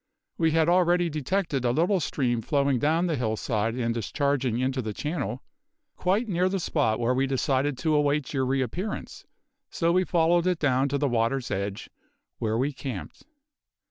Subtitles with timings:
[0.35, 4.81] We had already detected a little stream flowing down the hill side and discharging into
[4.81, 5.43] the channel,
[5.95, 9.25] quite near the spot where we decided to await your reappearance,
[9.69, 11.91] so we followed it down to the water's edge,
[12.39, 13.25] where we camped.